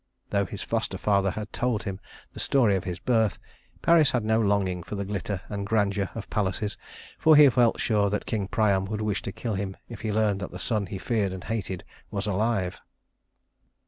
[0.31, 1.99] Though his foster father had told him
[2.33, 3.37] the story of his birth,
[3.83, 6.75] Paris had no longing for the glitter and grandeur of palaces,
[7.19, 10.39] for he felt sure that king Priam would wish to kill him if he learned
[10.39, 12.79] that the son he feared and hated was alive.